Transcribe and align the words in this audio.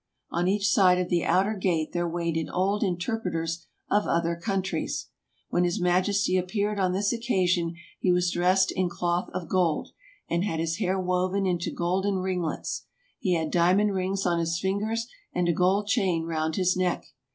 On 0.31 0.47
each 0.47 0.67
side 0.67 0.97
of 0.97 1.09
the 1.09 1.23
outer 1.23 1.53
gate 1.53 1.91
there 1.91 2.09
waited 2.09 2.49
old 2.51 2.81
interpreters 2.81 3.67
of 3.87 4.07
other 4.07 4.35
countries. 4.35 5.09
When 5.49 5.63
his 5.63 5.79
majesty 5.79 6.37
appeared 6.39 6.79
on 6.79 6.91
this 6.91 7.13
occasion 7.13 7.75
he 7.99 8.11
was 8.11 8.31
dressed 8.31 8.71
in 8.71 8.89
cloth 8.89 9.29
of 9.31 9.47
gold, 9.47 9.91
and 10.27 10.43
had 10.43 10.59
his 10.59 10.77
hair 10.77 10.99
woven 10.99 11.45
into 11.45 11.69
golden 11.69 12.15
ring 12.17 12.41
lets; 12.41 12.87
he 13.19 13.35
had 13.35 13.51
diamond 13.51 13.93
rings 13.93 14.25
on 14.25 14.39
his 14.39 14.59
fingers, 14.59 15.05
and 15.33 15.47
a 15.47 15.53
gold 15.53 15.85
chain 15.85 16.23
round 16.25 16.55
his 16.55 16.75
neck. 16.75 17.05